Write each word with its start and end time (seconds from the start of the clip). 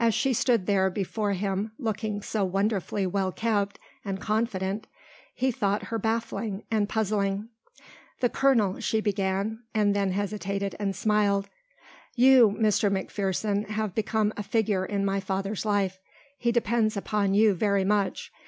As 0.00 0.14
she 0.14 0.32
stood 0.32 0.66
there 0.66 0.90
before 0.90 1.30
him 1.32 1.70
looking 1.78 2.22
so 2.22 2.44
wonderfully 2.44 3.06
well 3.06 3.30
kept 3.30 3.78
and 4.04 4.20
confident 4.20 4.88
he 5.32 5.52
thought 5.52 5.84
her 5.94 5.96
baffling 6.00 6.64
and 6.72 6.88
puzzling. 6.88 7.50
"The 8.18 8.30
colonel," 8.30 8.80
she 8.80 9.00
began, 9.00 9.62
and 9.72 9.94
then 9.94 10.10
hesitated 10.10 10.74
and 10.80 10.96
smiled. 10.96 11.48
"You, 12.16 12.48
Mr. 12.58 12.90
McPherson, 12.92 13.68
have 13.68 13.94
become 13.94 14.32
a 14.36 14.42
figure 14.42 14.84
in 14.84 15.04
my 15.04 15.20
father's 15.20 15.64
life. 15.64 16.00
He 16.36 16.50
depends 16.50 16.96
upon 16.96 17.34
you 17.34 17.54
very 17.54 17.84
much. 17.84 18.32